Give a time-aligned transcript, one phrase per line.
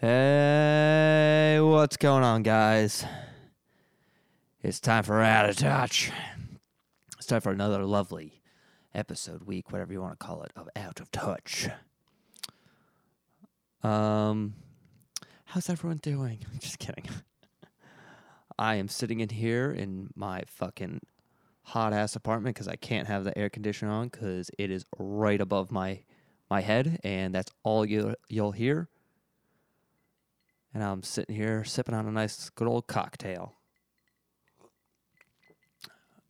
[0.00, 3.04] Hey, what's going on, guys?
[4.62, 6.10] It's time for Out of Touch.
[7.18, 8.40] It's time for another lovely
[8.94, 11.68] episode week, whatever you want to call it, of Out of Touch.
[13.82, 14.54] Um,
[15.44, 16.46] how's everyone doing?
[16.58, 17.04] Just kidding.
[18.58, 21.02] I am sitting in here in my fucking
[21.60, 25.42] hot ass apartment because I can't have the air conditioner on because it is right
[25.42, 26.00] above my
[26.48, 28.88] my head, and that's all you you'll hear
[30.72, 33.54] and I'm sitting here sipping on a nice, good old cocktail.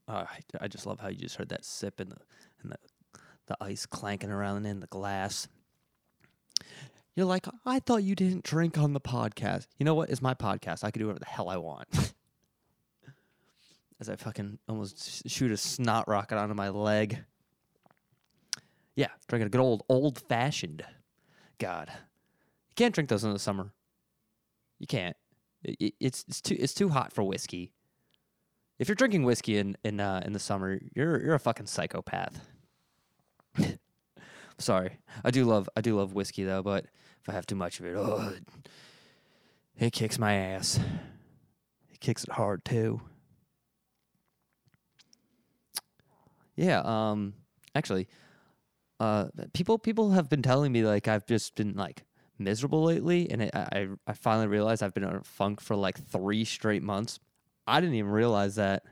[0.08, 2.16] Uh, I, I just love how you just heard that sip and the
[2.62, 2.76] and the
[3.46, 5.48] the ice clanking around in the glass.
[7.16, 9.66] You're like, I thought you didn't drink on the podcast.
[9.78, 10.08] You know what?
[10.08, 10.84] It's my podcast.
[10.84, 11.88] I can do whatever the hell I want.
[14.00, 17.24] As I fucking almost shoot a snot rocket onto my leg.
[18.95, 20.84] Yeah, drinking a good old old fashioned.
[21.59, 23.72] God, you can't drink those in the summer.
[24.80, 25.16] You can't.
[25.62, 27.73] It, it's it's too it's too hot for whiskey.
[28.78, 32.48] If you're drinking whiskey in in uh, in the summer, you're you're a fucking psychopath.
[34.59, 36.87] Sorry, I do love I do love whiskey though, but
[37.20, 38.32] if I have too much of it, oh,
[39.78, 40.80] it kicks my ass.
[41.92, 43.02] It kicks it hard too.
[46.56, 47.34] Yeah, um,
[47.74, 48.09] actually,
[48.98, 52.04] uh, people people have been telling me like I've just been like
[52.41, 55.99] miserable lately, and it, I I finally realized I've been on a funk for like
[56.09, 57.21] three straight months.
[57.66, 58.85] I didn't even realize that.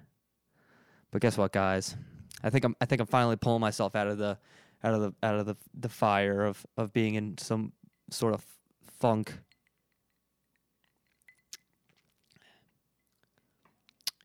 [1.10, 1.96] But guess what, guys?
[2.42, 4.38] I think I'm I think I'm finally pulling myself out of the
[4.84, 7.72] out of the out of the the fire of of being in some
[8.10, 8.44] sort of
[9.00, 9.32] funk.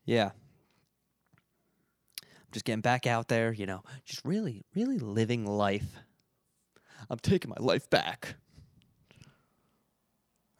[0.04, 0.30] Yeah.
[2.22, 5.96] I'm just getting back out there, you know, just really, really living life.
[7.10, 8.36] I'm taking my life back.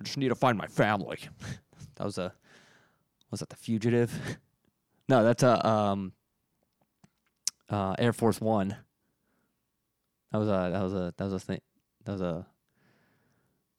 [0.01, 1.19] I just need to find my family.
[1.97, 2.33] that was a
[3.31, 4.39] was that the fugitive?
[5.09, 6.13] no, that's a um
[7.69, 8.77] uh Air Force One.
[10.33, 11.61] That was a that was a that was a thing
[12.05, 12.47] that was a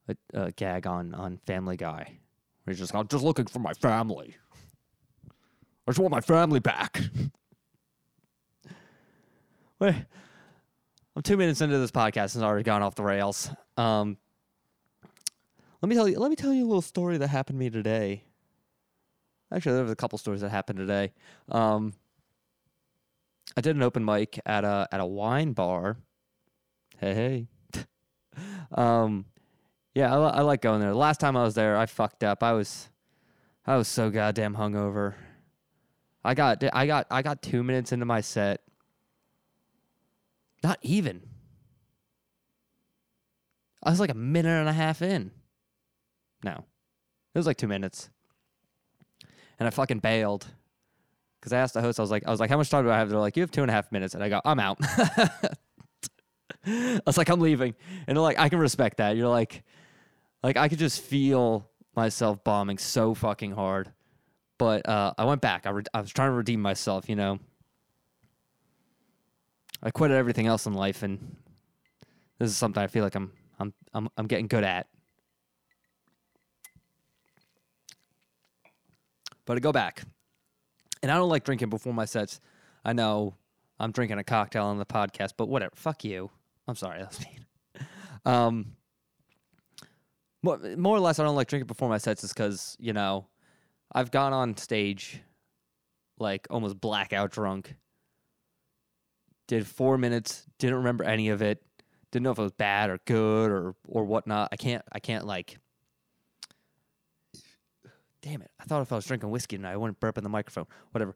[0.08, 2.20] a, a gag on on Family Guy.
[2.64, 4.36] Where he's just I'm just looking for my family.
[5.88, 7.00] I just want my family back.
[9.80, 9.96] Wait,
[11.16, 13.52] I'm two minutes into this podcast and it's already gone off the rails.
[13.78, 14.18] Um,
[15.82, 16.20] let me tell you.
[16.20, 18.24] Let me tell you a little story that happened to me today.
[19.54, 21.14] Actually, there was a couple stories that happened today.
[21.50, 21.94] Um,
[23.56, 25.98] I did an open mic at a at a wine bar.
[26.98, 27.84] Hey, hey.
[28.76, 29.26] um,
[29.94, 30.90] yeah, I, I like going there.
[30.90, 32.44] The last time I was there, I fucked up.
[32.44, 32.90] I was,
[33.66, 35.16] I was so goddamn hungover.
[36.24, 38.62] I got I got I got two minutes into my set.
[40.64, 41.22] Not even.
[43.84, 45.30] I was like a minute and a half in.
[46.46, 46.64] No.
[47.34, 48.10] It was like two minutes.
[49.60, 50.46] And I fucking bailed.
[51.42, 52.92] Cause I asked the host, I was like, I was like, how much time do
[52.92, 53.10] I have?
[53.10, 54.16] They're like, you have two and a half minutes.
[54.16, 54.78] And I go, I'm out.
[56.66, 57.76] I was like, I'm leaving.
[58.08, 59.16] And they're like, I can respect that.
[59.16, 59.64] You're like,
[60.42, 63.92] like I could just feel myself bombing so fucking hard.
[64.58, 65.68] But uh, I went back.
[65.68, 67.40] I, re- I was trying to redeem myself, you know.
[69.84, 71.36] I quit everything else in life, and
[72.40, 74.88] this is something I feel like I'm I'm I'm I'm getting good at.
[79.46, 80.04] But I go back,
[81.02, 82.40] and I don't like drinking before my sets.
[82.84, 83.36] I know
[83.80, 85.74] I'm drinking a cocktail on the podcast, but whatever.
[85.76, 86.32] Fuck you.
[86.68, 87.00] I'm sorry.
[87.02, 87.46] That's mean.
[88.26, 88.76] Um,
[90.42, 93.28] more, more or less, I don't like drinking before my sets is because you know
[93.94, 95.22] I've gone on stage
[96.20, 97.76] like almost blackout drunk.
[99.48, 101.62] Did four minutes, didn't remember any of it,
[102.12, 104.50] didn't know if it was bad or good or or whatnot.
[104.52, 105.60] I can't I can't like
[108.26, 108.50] damn it.
[108.60, 110.66] I thought if I was drinking whiskey tonight, I wouldn't burp in the microphone.
[110.92, 111.16] Whatever.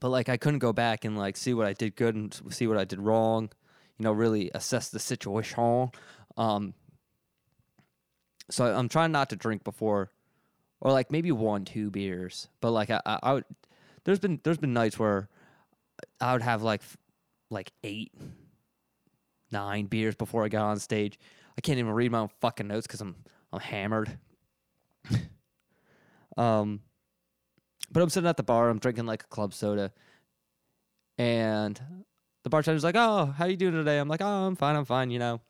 [0.00, 2.66] But like I couldn't go back and like see what I did good and see
[2.66, 3.50] what I did wrong.
[3.98, 5.90] You know, really assess the situation.
[6.36, 6.74] Um,
[8.50, 10.10] so I'm trying not to drink before,
[10.80, 12.48] or like maybe one, two beers.
[12.60, 13.44] But like I, I, I would,
[14.04, 15.28] there's been there's been nights where
[16.20, 16.82] I would have like
[17.50, 18.12] like eight,
[19.52, 21.18] nine beers before I got on stage.
[21.56, 23.14] I can't even read my own fucking notes because I'm
[23.52, 24.18] I'm hammered.
[26.36, 26.80] um,
[27.90, 28.68] but I'm sitting at the bar.
[28.68, 29.92] I'm drinking like a club soda,
[31.18, 31.80] and
[32.42, 34.76] the bartender's like, "Oh, how you doing today?" I'm like, "Oh, I'm fine.
[34.76, 35.40] I'm fine." You know,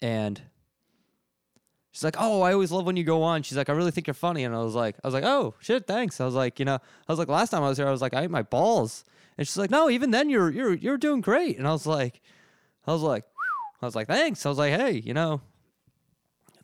[0.00, 0.40] and
[1.92, 4.06] she's like, "Oh, I always love when you go on." She's like, "I really think
[4.06, 6.58] you're funny," and I was like, "I was like, oh shit, thanks." I was like,
[6.58, 8.30] you know, I was like, last time I was here, I was like, I ate
[8.30, 9.04] my balls,
[9.36, 12.20] and she's like, "No, even then, you're you're you're doing great," and I was like,
[12.86, 13.24] I was like,
[13.82, 14.44] I was like, thanks.
[14.44, 15.40] I was like, hey, you know,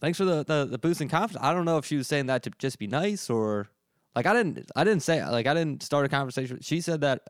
[0.04, 1.42] thanks for the, the the boost in confidence.
[1.42, 3.68] I don't know if she was saying that to just be nice or
[4.14, 6.58] like I didn't I didn't say like I didn't start a conversation.
[6.60, 7.22] She said that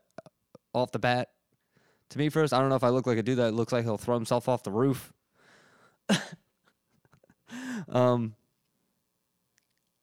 [0.73, 1.29] off the bat
[2.09, 2.53] to me first.
[2.53, 4.49] I don't know if I look like a dude that looks like he'll throw himself
[4.49, 5.13] off the roof.
[7.89, 8.35] um,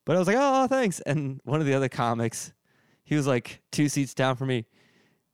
[0.07, 1.01] but I was like, oh, thanks.
[1.01, 2.55] And one of the other comics,
[3.05, 4.65] he was like two seats down from me.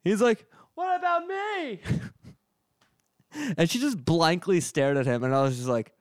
[0.03, 0.45] He's like,
[0.75, 1.81] what about me?
[3.57, 5.93] and she just blankly stared at him, and I was just like,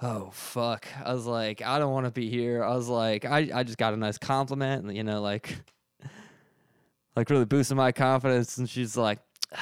[0.00, 0.86] oh fuck.
[1.04, 2.62] I was like, I don't want to be here.
[2.62, 5.56] I was like, I, I just got a nice compliment, and you know, like,
[7.16, 8.58] like really boosting my confidence.
[8.58, 9.18] And she's like,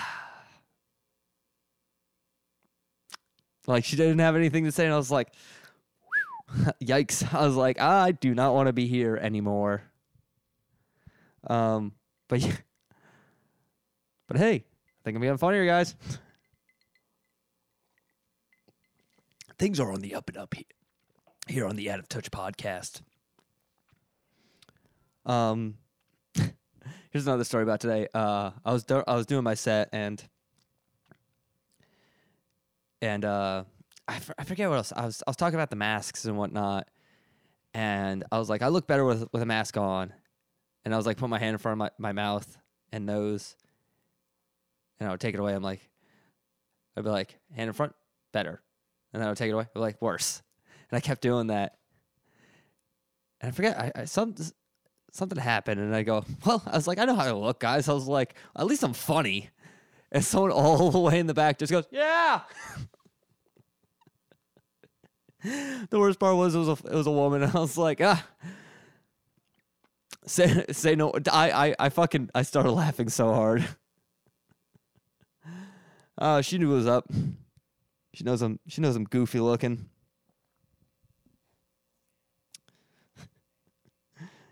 [3.67, 5.33] like she didn't have anything to say, and I was like,
[6.83, 7.35] yikes.
[7.35, 9.83] I was like, I do not want to be here anymore.
[11.47, 11.93] Um,
[12.29, 12.56] but yeah.
[14.29, 15.94] But hey, I think I'm getting funnier, guys.
[19.58, 20.64] Things are on the up and up here,
[21.49, 23.00] here on the Out of Touch podcast.
[25.25, 25.76] Um,
[27.11, 28.06] here's another story about today.
[28.14, 30.23] Uh, I was do- I was doing my set and
[33.03, 33.64] and uh,
[34.06, 36.37] I, f- I forget what else I was I was talking about the masks and
[36.37, 36.88] whatnot,
[37.75, 40.12] and I was like I look better with with a mask on,
[40.85, 42.56] and I was like put my hand in front of my, my mouth
[42.93, 43.56] and nose,
[45.00, 45.55] and I would take it away.
[45.55, 45.88] I'm like,
[46.97, 47.94] I'd be like hand in front,
[48.32, 48.62] better,
[49.16, 49.66] and then I would take it away.
[49.74, 50.42] Like worse,
[50.90, 51.78] and I kept doing that,
[53.40, 54.34] and I forget I, I some
[55.10, 57.88] something happened, and I go, well, I was like I know how I look, guys.
[57.88, 59.48] I was like at least I'm funny.
[60.12, 62.42] And someone all the way in the back just goes, "Yeah."
[65.90, 67.42] the worst part was it was a it was a woman.
[67.42, 68.22] And I was like, ah.
[70.26, 71.10] Say say no.
[71.32, 73.66] I I I fucking I started laughing so hard.
[76.18, 77.10] Uh, she knew it was up.
[78.16, 79.90] She knows I'm she knows I'm goofy looking.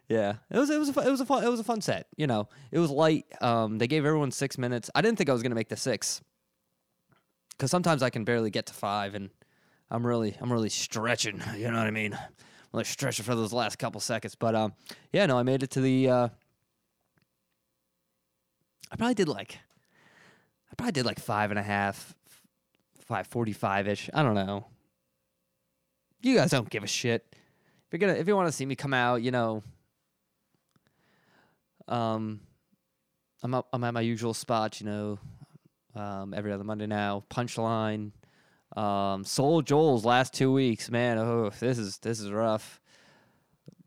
[0.06, 1.80] yeah, it was it was a, fu- it was a fun it was a fun
[1.80, 2.08] set.
[2.18, 3.24] You know, it was light.
[3.40, 4.90] Um, they gave everyone six minutes.
[4.94, 6.20] I didn't think I was gonna make the six,
[7.52, 9.30] because sometimes I can barely get to five, and
[9.90, 11.40] I'm really I'm really stretching.
[11.56, 12.12] You know what I mean?
[12.12, 12.20] I'm
[12.74, 14.34] really stretching for those last couple seconds.
[14.34, 14.74] But um,
[15.10, 16.10] yeah, no, I made it to the.
[16.10, 16.28] Uh,
[18.92, 19.58] I probably did like.
[20.70, 22.14] I probably did like five and a half,
[23.14, 24.10] five forty five ish.
[24.12, 24.66] I don't know.
[26.20, 27.24] You guys don't give a shit.
[27.30, 29.62] If you're gonna, if you want to see me come out, you know.
[31.86, 32.40] Um,
[33.44, 35.18] I'm up, I'm at my usual spot, you know.
[35.94, 37.22] Um, every other Monday now.
[37.30, 38.10] Punchline.
[38.76, 41.16] Um, Soul Joel's last two weeks, man.
[41.18, 42.80] Oh, this is this is rough.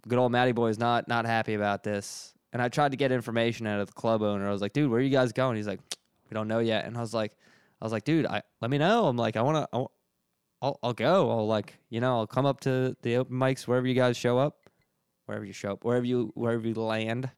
[0.08, 2.34] Good old Matty boy is not not happy about this.
[2.54, 4.48] And I tried to get information out of the club owner.
[4.48, 5.58] I was like, dude, where are you guys going?
[5.58, 5.82] He's like,
[6.30, 6.86] we don't know yet.
[6.86, 7.34] And I was like,
[7.82, 9.08] I was like, dude, I let me know.
[9.08, 9.88] I'm like, I want to.
[10.62, 11.30] I'll I'll go.
[11.30, 14.38] I'll like, you know, I'll come up to the open mics wherever you guys show
[14.40, 14.58] up,
[15.26, 17.30] wherever you show up, wherever you wherever you land.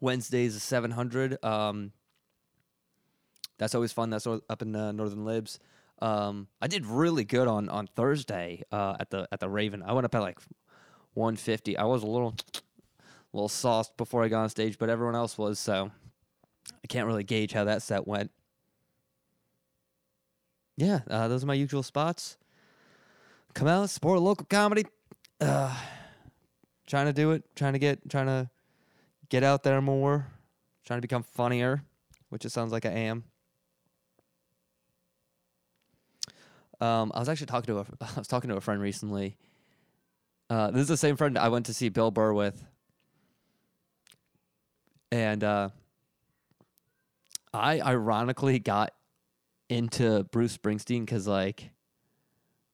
[0.00, 1.42] Wednesdays is 700.
[1.42, 1.92] Um,
[3.58, 4.10] that's always fun.
[4.10, 5.58] That's up in uh, Northern Libs.
[6.00, 9.82] Um, I did really good on on Thursday uh, at the at the Raven.
[9.82, 10.38] I went up at like
[11.14, 11.76] 150.
[11.76, 12.34] I was a little
[13.32, 15.58] little sauced before I got on stage, but everyone else was.
[15.58, 15.90] So
[16.82, 18.30] I can't really gauge how that set went.
[20.76, 22.36] Yeah, uh, those are my usual spots.
[23.54, 24.84] Come out, support local comedy.
[25.40, 25.74] Uh,
[26.86, 27.44] trying to do it.
[27.54, 28.08] Trying to get.
[28.08, 28.50] Trying to
[29.28, 30.26] get out there more.
[30.84, 31.82] Trying to become funnier,
[32.28, 33.24] which it sounds like I am.
[36.80, 39.36] Um, I was actually talking to a I was talking to a friend recently.
[40.50, 42.62] Uh, this is the same friend I went to see Bill Burr with,
[45.10, 45.68] and uh,
[47.54, 48.92] I ironically got
[49.68, 51.70] into Bruce Springsteen because like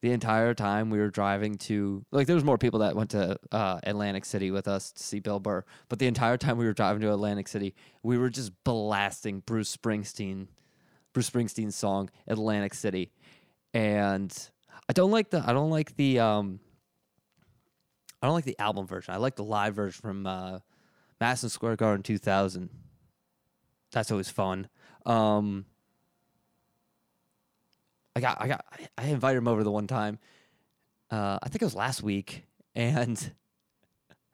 [0.03, 3.39] the entire time we were driving to like there was more people that went to
[3.53, 6.73] uh, Atlantic City with us to see Bill Burr, but the entire time we were
[6.73, 10.49] driving to Atlantic City, we were just blasting Bruce Springsteen,
[11.13, 13.13] Bruce Springsteen's song Atlantic City
[13.75, 14.51] and
[14.89, 16.61] I don't like the I don't like the um
[18.23, 19.15] I don't like the album version.
[19.15, 20.59] I like the live version from uh,
[21.21, 22.69] Madison Square Garden 2000.
[23.93, 24.69] That's always fun.
[25.07, 25.65] Um,
[28.15, 28.65] I got I got
[28.99, 30.19] I invited him over the one time.
[31.11, 32.45] Uh, I think it was last week,
[32.75, 33.33] and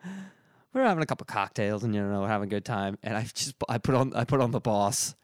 [0.05, 2.99] we were having a couple cocktails and you know having a good time.
[3.03, 5.15] And I just I put on I put on the boss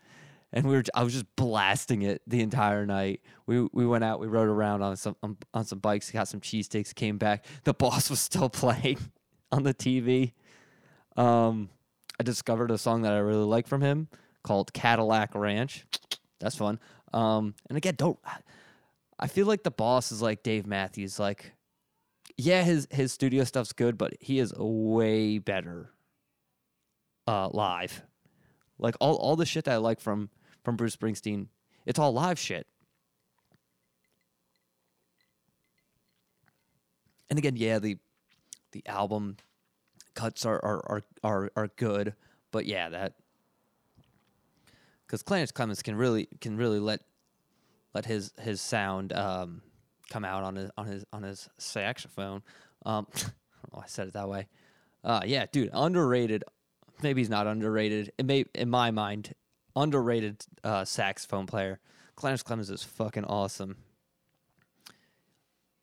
[0.52, 3.20] and we were I was just blasting it the entire night.
[3.46, 6.40] We we went out, we rode around on some on, on some bikes, got some
[6.40, 7.44] cheesesteaks, came back.
[7.64, 8.98] The boss was still playing
[9.50, 10.32] on the TV.
[11.16, 11.70] Um,
[12.20, 14.08] I discovered a song that I really like from him
[14.42, 15.84] called Cadillac Ranch.
[16.40, 16.78] That's fun.
[17.12, 18.18] Um, and again, don't
[19.18, 21.18] I feel like the boss is like Dave Matthews.
[21.18, 21.52] Like,
[22.36, 25.90] yeah, his his studio stuff's good, but he is way better
[27.26, 28.02] uh, live.
[28.78, 30.30] Like all all the shit that I like from
[30.64, 31.46] from Bruce Springsteen,
[31.86, 32.66] it's all live shit.
[37.30, 37.98] And again, yeah, the
[38.72, 39.36] the album
[40.14, 42.14] cuts are are are are, are good,
[42.50, 43.14] but yeah, that
[45.12, 47.02] because Clarence Clemons can really can really let
[47.92, 49.60] let his his sound um,
[50.08, 52.42] come out on his on his on his saxophone.
[52.86, 53.06] Um,
[53.74, 54.48] oh, I said it that way.
[55.04, 56.44] Uh, yeah, dude, underrated.
[57.02, 58.10] Maybe he's not underrated.
[58.16, 59.34] It may, in my mind,
[59.76, 61.78] underrated uh, saxophone player.
[62.16, 63.76] Clarence Clemons is fucking awesome.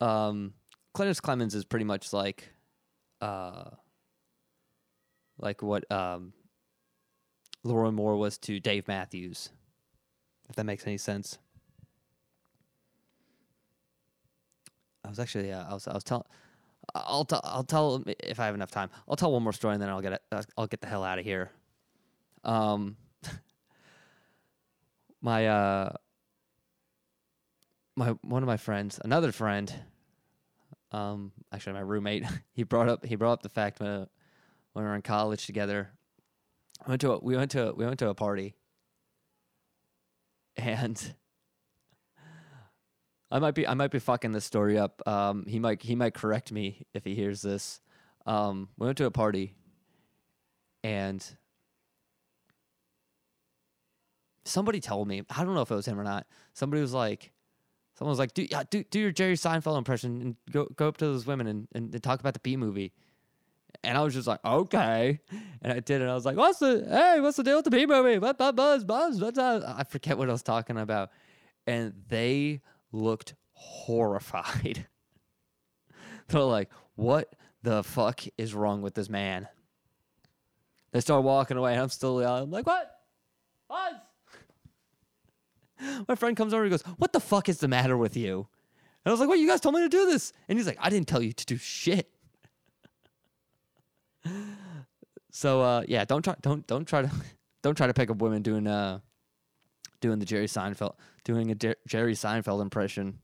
[0.02, 0.54] Um,
[0.94, 2.50] Clarence Clemons is pretty much like,
[3.20, 3.72] uh,
[5.38, 6.32] like what um,
[7.66, 9.50] LeRoi Moore was to Dave Matthews,
[10.50, 11.38] if that makes any sense.
[15.04, 16.24] I was actually, uh, I was, I was telling,
[16.96, 18.90] I'll tell, I'll tell if I have enough time.
[19.08, 20.22] I'll tell one more story and then I'll get, it,
[20.58, 21.52] I'll get the hell out of here.
[22.44, 22.96] Um,
[25.22, 25.94] my, uh,
[27.96, 29.74] my one of my friends, another friend,
[30.92, 32.24] um, actually my roommate,
[32.54, 34.08] he brought up, he brought up the fact when,
[34.74, 35.92] when we were in college together.
[36.88, 38.56] Went to a, we went to a, we went to a party,
[40.56, 41.14] and
[43.32, 45.02] I might be I might be fucking this story up.
[45.08, 47.82] Um, he might he might correct me if he hears this.
[48.26, 49.56] Um, we went to a party,
[50.84, 51.24] and
[54.46, 56.26] somebody told me I don't know if it was him or not.
[56.54, 57.32] Somebody was like,
[57.98, 60.98] someone was like, do yeah, do do your Jerry Seinfeld impression and go go up
[60.98, 62.94] to those women and, and talk about the B movie.
[63.84, 65.20] And I was just like, okay.
[65.62, 66.06] And I did it.
[66.06, 68.20] I was like, what's the, hey, what's the deal with the B movie?
[68.20, 69.40] What, buzz, buzz, what's?
[69.40, 71.12] I forget what I was talking about.
[71.66, 74.88] And they looked horrified.
[76.28, 77.34] They're like, what
[77.64, 79.48] the fuck is wrong with this man?
[80.92, 81.74] They start walking away.
[81.74, 82.44] And I'm still yelling.
[82.44, 82.92] I'm like, what?
[83.70, 83.96] Buzz?
[86.08, 88.48] My friend comes over and goes, what the fuck is the matter with you?
[89.06, 89.40] And I was like, what?
[89.40, 90.34] You guys told me to do this.
[90.50, 92.12] And he's like, I didn't tell you to do shit
[95.40, 97.10] so uh, yeah, don't try don't don't try to
[97.64, 99.00] don't try to pick up women doing uh
[100.02, 103.20] doing the Jerry Seinfeld doing a Jer- Jerry Seinfeld impression.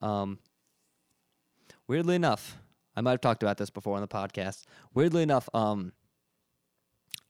[0.00, 0.38] Um,
[1.88, 2.58] weirdly enough,
[2.94, 4.66] I might have talked about this before on the podcast.
[4.94, 5.92] Weirdly enough, um,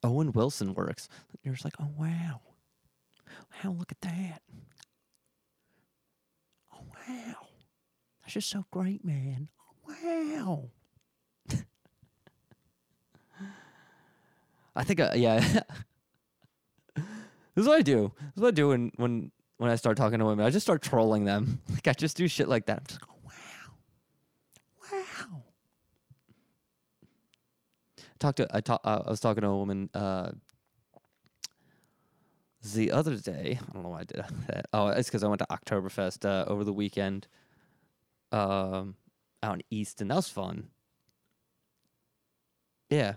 [0.02, 1.09] Owen Wilson works.
[1.42, 2.42] You're just like, oh wow,
[3.64, 4.42] wow, look at that.
[6.71, 7.47] Oh wow,
[8.21, 9.49] that's just so great, man.
[9.88, 10.71] Oh, wow.
[14.75, 15.38] I think, uh, yeah.
[16.97, 17.05] this
[17.57, 18.12] is what I do.
[18.19, 20.47] This is what I do when, when, when I start talking to women.
[20.47, 21.61] I just start trolling them.
[21.71, 22.79] Like, I just do shit like that.
[22.79, 23.33] I'm just like, wow.
[24.93, 25.43] Wow.
[27.99, 30.31] I talked to, I, talk, uh, I was talking to a woman uh,
[32.75, 33.59] the other day.
[33.61, 34.67] I don't know why I did that.
[34.73, 37.26] Oh, it's because I went to Oktoberfest uh, over the weekend
[38.31, 38.95] um,
[39.43, 40.09] out in Easton.
[40.09, 40.69] That was fun.
[42.91, 43.14] Yeah,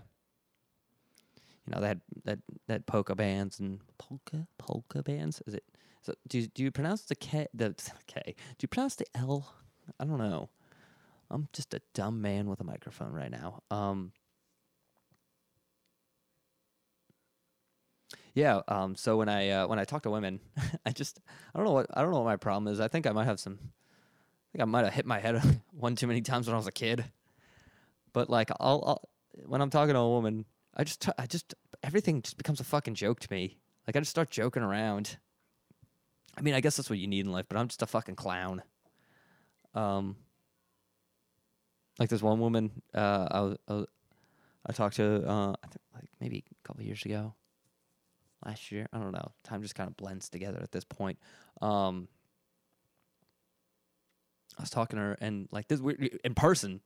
[1.66, 5.42] you know, that that that polka bands and polka polka bands.
[5.46, 5.64] Is it?
[6.02, 7.74] So do do you pronounce the K the
[8.06, 8.22] K?
[8.26, 9.52] Do you pronounce the L?
[9.98, 10.48] I don't know.
[11.30, 13.62] I'm just a dumb man with a microphone right now.
[13.70, 14.12] Um.
[18.34, 18.60] Yeah.
[18.68, 18.94] Um.
[18.94, 20.40] So when I uh, when I talk to women,
[20.86, 21.20] I just
[21.54, 22.80] I don't know what I don't know what my problem is.
[22.80, 23.58] I think I might have some.
[23.60, 25.42] I think I might have hit my head
[25.72, 27.04] one too many times when I was a kid.
[28.12, 29.08] But like I'll, I'll
[29.46, 30.44] when I'm talking to a woman,
[30.76, 33.56] I just, I just, everything just becomes a fucking joke to me.
[33.86, 35.16] Like I just start joking around.
[36.36, 38.16] I mean, I guess that's what you need in life, but I'm just a fucking
[38.16, 38.62] clown.
[39.74, 40.16] Um,
[41.98, 43.84] like there's one woman, uh, I I,
[44.66, 47.34] I talked to, uh, I think like maybe a couple years ago,
[48.44, 48.86] last year.
[48.92, 49.32] I don't know.
[49.44, 51.18] Time just kind of blends together at this point.
[51.62, 52.08] Um,
[54.58, 55.80] I was talking to her, and like this,
[56.24, 56.80] in person,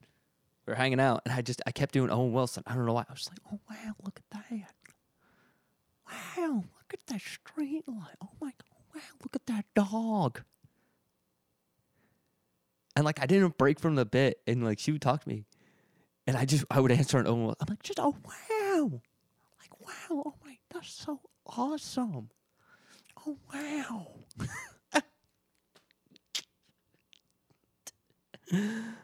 [0.71, 2.62] we were hanging out, and I just I kept doing Owen Wilson.
[2.65, 3.05] I don't know why.
[3.09, 4.73] I was like, oh wow, look at that.
[6.09, 8.15] Wow, look at that street light.
[8.23, 10.43] Oh my god, wow, look at that dog.
[12.95, 15.45] And like I didn't break from the bit, and like she would talk to me,
[16.29, 17.47] and I just I would answer an Owen.
[17.47, 17.57] Wilson.
[17.62, 19.00] I'm like, just oh wow,
[19.59, 22.31] like wow, oh my, that's so awesome.
[23.27, 24.07] Oh wow.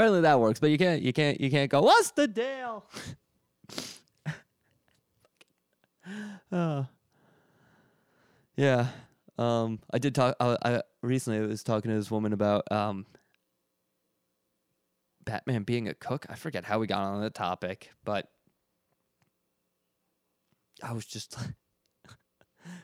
[0.00, 2.86] Apparently that works, but you can't you can't you can't go, what's the deal?
[6.50, 6.84] uh,
[8.56, 8.86] yeah.
[9.36, 10.36] Um, I did talk.
[10.40, 13.04] I, I recently was talking to this woman about um,
[15.26, 16.24] Batman being a cook.
[16.30, 18.30] I forget how we got on the topic, but
[20.82, 21.36] I was just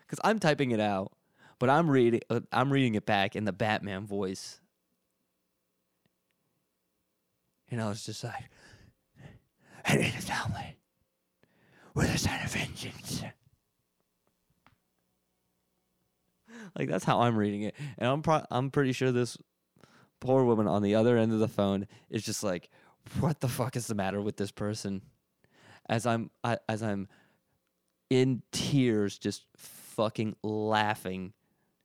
[0.03, 1.13] because I'm typing it out,
[1.59, 2.21] but I'm reading.
[2.53, 4.61] I'm reading it back in the Batman voice,
[7.71, 8.49] and I was just like,
[9.85, 10.77] "I need a family
[11.95, 13.23] with a sign of vengeance."
[16.79, 19.39] Like that's how I'm reading it, and I'm pro- I'm pretty sure this
[20.21, 22.71] poor woman on the other end of the phone is just like,
[23.21, 25.03] "What the fuck is the matter with this person?"
[25.89, 27.09] As I'm I, as I'm
[28.11, 31.33] in tears, just fucking laughing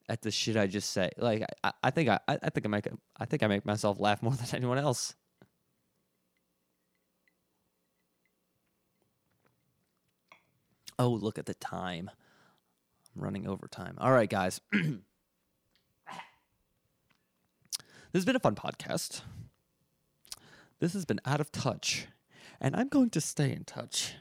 [0.10, 1.10] at the shit I just say.
[1.18, 4.22] Like I, I think I, I think I make I think I make myself laugh
[4.22, 5.16] more than anyone else.
[11.02, 12.12] Oh, look at the time.
[13.16, 13.96] I'm running over time.
[13.98, 14.62] All right, guys.
[14.72, 14.94] this
[18.14, 19.22] has been a fun podcast.
[20.80, 22.06] This has been out of touch,
[22.60, 24.14] and I'm going to stay in touch.